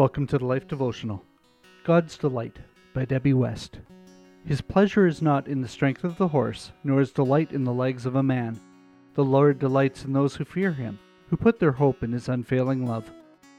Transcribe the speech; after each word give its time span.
Welcome 0.00 0.26
to 0.28 0.38
the 0.38 0.46
Life 0.46 0.66
Devotional. 0.66 1.22
God's 1.84 2.16
Delight 2.16 2.56
by 2.94 3.04
Debbie 3.04 3.34
West. 3.34 3.80
His 4.46 4.62
pleasure 4.62 5.06
is 5.06 5.20
not 5.20 5.46
in 5.46 5.60
the 5.60 5.68
strength 5.68 6.04
of 6.04 6.16
the 6.16 6.28
horse, 6.28 6.72
nor 6.82 7.00
his 7.00 7.12
delight 7.12 7.52
in 7.52 7.64
the 7.64 7.74
legs 7.74 8.06
of 8.06 8.16
a 8.16 8.22
man. 8.22 8.58
The 9.12 9.26
Lord 9.26 9.58
delights 9.58 10.06
in 10.06 10.14
those 10.14 10.34
who 10.34 10.46
fear 10.46 10.72
him, 10.72 10.98
who 11.28 11.36
put 11.36 11.58
their 11.58 11.72
hope 11.72 12.02
in 12.02 12.12
his 12.12 12.30
unfailing 12.30 12.86
love. 12.86 13.12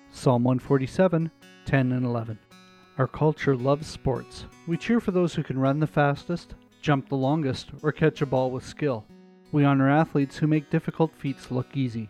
Psalm 0.10 0.44
147, 0.44 1.30
10 1.66 1.92
and 1.92 2.04
11. 2.04 2.40
Our 2.98 3.08
culture 3.08 3.56
loves 3.56 3.86
sports. 3.86 4.46
We 4.66 4.78
cheer 4.78 5.00
for 5.00 5.12
those 5.12 5.36
who 5.36 5.44
can 5.44 5.60
run 5.60 5.80
the 5.80 5.86
fastest, 5.86 6.56
jump 6.82 7.08
the 7.08 7.16
longest, 7.18 7.70
or 7.84 7.92
catch 7.92 8.24
a 8.24 8.26
ball 8.26 8.50
with 8.50 8.66
skill. 8.66 9.06
We 9.52 9.64
honor 9.64 9.92
athletes 9.92 10.38
who 10.38 10.48
make 10.48 10.72
difficult 10.72 11.16
feats 11.16 11.52
look 11.52 11.78
easy. 11.78 12.10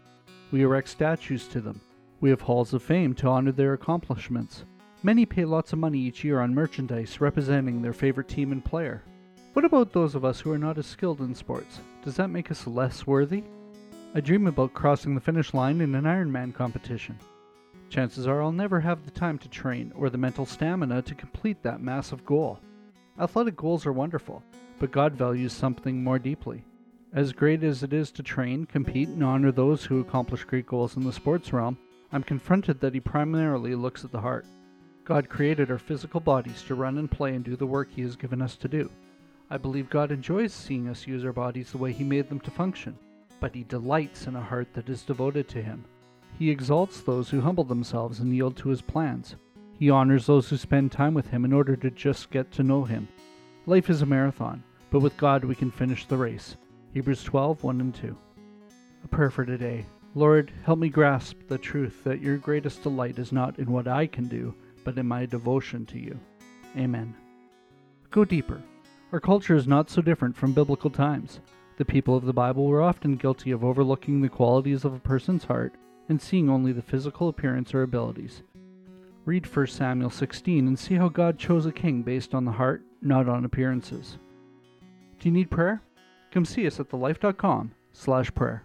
We 0.51 0.61
erect 0.61 0.87
statues 0.87 1.49
to 1.49 1.59
them 1.59 1.81
we 2.21 2.29
have 2.29 2.41
halls 2.41 2.73
of 2.73 2.83
fame 2.83 3.15
to 3.15 3.27
honor 3.27 3.51
their 3.51 3.73
accomplishments. 3.73 4.63
Many 5.03 5.25
pay 5.25 5.43
lots 5.43 5.73
of 5.73 5.79
money 5.79 5.97
each 5.97 6.23
year 6.23 6.39
on 6.39 6.53
merchandise 6.53 7.19
representing 7.19 7.81
their 7.81 7.91
favorite 7.91 8.27
team 8.27 8.51
and 8.51 8.63
player. 8.63 9.03
What 9.53 9.65
about 9.65 9.91
those 9.91 10.13
of 10.13 10.23
us 10.23 10.39
who 10.39 10.51
are 10.51 10.59
not 10.59 10.77
as 10.77 10.85
skilled 10.85 11.19
in 11.19 11.33
sports? 11.33 11.79
Does 12.05 12.15
that 12.15 12.29
make 12.29 12.51
us 12.51 12.67
less 12.67 13.05
worthy? 13.07 13.43
I 14.13 14.21
dream 14.21 14.45
about 14.45 14.73
crossing 14.73 15.15
the 15.15 15.21
finish 15.21 15.53
line 15.53 15.81
in 15.81 15.95
an 15.95 16.03
Ironman 16.03 16.53
competition. 16.53 17.17
Chances 17.89 18.27
are 18.27 18.41
I'll 18.41 18.51
never 18.51 18.79
have 18.79 19.03
the 19.03 19.11
time 19.11 19.37
to 19.39 19.49
train 19.49 19.91
or 19.95 20.09
the 20.09 20.17
mental 20.17 20.45
stamina 20.45 21.01
to 21.01 21.15
complete 21.15 21.63
that 21.63 21.81
massive 21.81 22.23
goal. 22.23 22.59
Athletic 23.19 23.55
goals 23.55 23.85
are 23.85 23.91
wonderful, 23.91 24.43
but 24.79 24.91
God 24.91 25.13
values 25.13 25.53
something 25.53 26.03
more 26.03 26.19
deeply. 26.19 26.63
As 27.13 27.33
great 27.33 27.63
as 27.63 27.83
it 27.83 27.91
is 27.91 28.11
to 28.11 28.23
train, 28.23 28.65
compete, 28.65 29.09
and 29.09 29.23
honor 29.23 29.51
those 29.51 29.83
who 29.83 29.99
accomplish 29.99 30.45
great 30.45 30.67
goals 30.67 30.95
in 30.95 31.03
the 31.03 31.11
sports 31.11 31.51
realm, 31.51 31.77
I'm 32.11 32.23
confronted 32.23 32.79
that 32.81 32.93
he 32.93 32.99
primarily 32.99 33.73
looks 33.75 34.03
at 34.03 34.11
the 34.11 34.19
heart. 34.19 34.45
God 35.05 35.29
created 35.29 35.71
our 35.71 35.77
physical 35.77 36.19
bodies 36.19 36.61
to 36.63 36.75
run 36.75 36.97
and 36.97 37.09
play 37.09 37.35
and 37.35 37.43
do 37.43 37.55
the 37.55 37.65
work 37.65 37.89
he 37.91 38.01
has 38.01 38.15
given 38.15 38.41
us 38.41 38.55
to 38.57 38.67
do. 38.67 38.89
I 39.49 39.57
believe 39.57 39.89
God 39.89 40.11
enjoys 40.11 40.53
seeing 40.53 40.87
us 40.87 41.07
use 41.07 41.25
our 41.25 41.33
bodies 41.33 41.71
the 41.71 41.77
way 41.77 41.91
he 41.91 42.03
made 42.03 42.29
them 42.29 42.39
to 42.41 42.51
function, 42.51 42.97
but 43.39 43.55
he 43.55 43.63
delights 43.63 44.27
in 44.27 44.35
a 44.35 44.41
heart 44.41 44.67
that 44.73 44.89
is 44.89 45.03
devoted 45.03 45.47
to 45.49 45.61
him. 45.61 45.83
He 46.37 46.49
exalts 46.49 47.01
those 47.01 47.29
who 47.29 47.41
humble 47.41 47.63
themselves 47.63 48.19
and 48.19 48.33
yield 48.33 48.55
to 48.57 48.69
his 48.69 48.81
plans. 48.81 49.35
He 49.77 49.89
honors 49.89 50.25
those 50.25 50.49
who 50.49 50.57
spend 50.57 50.91
time 50.91 51.13
with 51.13 51.27
him 51.27 51.43
in 51.43 51.53
order 51.53 51.75
to 51.75 51.91
just 51.91 52.29
get 52.29 52.51
to 52.53 52.63
know 52.63 52.83
him. 52.83 53.07
Life 53.65 53.89
is 53.89 54.01
a 54.01 54.05
marathon, 54.05 54.63
but 54.89 54.99
with 54.99 55.17
God 55.17 55.43
we 55.43 55.55
can 55.55 55.71
finish 55.71 56.05
the 56.05 56.17
race. 56.17 56.55
Hebrews 56.93 57.23
12 57.23 57.63
1 57.63 57.81
and 57.81 57.95
2. 57.95 58.15
A 59.03 59.07
prayer 59.07 59.29
for 59.29 59.45
today. 59.45 59.85
Lord, 60.13 60.51
help 60.63 60.79
me 60.79 60.89
grasp 60.89 61.37
the 61.47 61.57
truth 61.57 62.03
that 62.03 62.21
your 62.21 62.37
greatest 62.37 62.83
delight 62.83 63.17
is 63.17 63.31
not 63.31 63.59
in 63.59 63.71
what 63.71 63.87
I 63.87 64.07
can 64.07 64.27
do, 64.27 64.53
but 64.83 64.97
in 64.97 65.07
my 65.07 65.25
devotion 65.25 65.85
to 65.87 65.99
you. 65.99 66.19
Amen. 66.77 67.15
Go 68.09 68.25
deeper. 68.25 68.61
Our 69.13 69.21
culture 69.21 69.55
is 69.55 69.67
not 69.67 69.89
so 69.89 70.01
different 70.01 70.35
from 70.35 70.53
biblical 70.53 70.89
times. 70.89 71.39
The 71.77 71.85
people 71.85 72.15
of 72.15 72.25
the 72.25 72.33
Bible 72.33 72.67
were 72.67 72.81
often 72.81 73.15
guilty 73.15 73.51
of 73.51 73.63
overlooking 73.63 74.21
the 74.21 74.29
qualities 74.29 74.83
of 74.83 74.93
a 74.93 74.99
person's 74.99 75.45
heart 75.45 75.75
and 76.09 76.21
seeing 76.21 76.49
only 76.49 76.73
the 76.73 76.81
physical 76.81 77.29
appearance 77.29 77.73
or 77.73 77.83
abilities. 77.83 78.43
Read 79.23 79.45
1 79.45 79.67
Samuel 79.67 80.09
16 80.09 80.67
and 80.67 80.77
see 80.77 80.95
how 80.95 81.07
God 81.07 81.39
chose 81.39 81.65
a 81.65 81.71
king 81.71 82.01
based 82.01 82.33
on 82.35 82.43
the 82.43 82.51
heart, 82.51 82.83
not 83.01 83.29
on 83.29 83.45
appearances. 83.45 84.17
Do 85.19 85.29
you 85.29 85.31
need 85.31 85.51
prayer? 85.51 85.81
Come 86.31 86.43
see 86.43 86.67
us 86.67 86.79
at 86.79 86.89
thelife.com 86.89 87.71
slash 87.93 88.33
prayer. 88.33 88.63